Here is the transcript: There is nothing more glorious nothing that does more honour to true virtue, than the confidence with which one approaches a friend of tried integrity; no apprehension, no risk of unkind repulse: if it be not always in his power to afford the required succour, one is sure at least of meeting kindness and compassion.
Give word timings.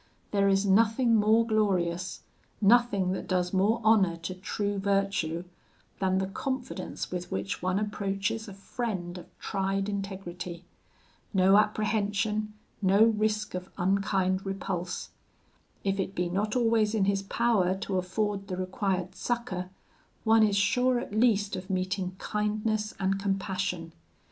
There 0.31 0.49
is 0.49 0.65
nothing 0.65 1.15
more 1.15 1.45
glorious 1.45 2.21
nothing 2.59 3.11
that 3.11 3.27
does 3.27 3.53
more 3.53 3.79
honour 3.85 4.17
to 4.23 4.33
true 4.33 4.79
virtue, 4.79 5.43
than 5.99 6.17
the 6.17 6.25
confidence 6.25 7.11
with 7.11 7.31
which 7.31 7.61
one 7.61 7.77
approaches 7.77 8.47
a 8.47 8.55
friend 8.55 9.15
of 9.19 9.37
tried 9.37 9.87
integrity; 9.87 10.65
no 11.35 11.55
apprehension, 11.55 12.51
no 12.81 13.03
risk 13.03 13.53
of 13.53 13.69
unkind 13.77 14.43
repulse: 14.43 15.11
if 15.83 15.99
it 15.99 16.15
be 16.15 16.29
not 16.29 16.55
always 16.55 16.95
in 16.95 17.05
his 17.05 17.21
power 17.21 17.75
to 17.77 17.97
afford 17.99 18.47
the 18.47 18.57
required 18.57 19.13
succour, 19.13 19.69
one 20.23 20.41
is 20.41 20.55
sure 20.57 20.99
at 20.99 21.13
least 21.13 21.55
of 21.55 21.69
meeting 21.69 22.15
kindness 22.17 22.95
and 22.99 23.19
compassion. 23.19 23.93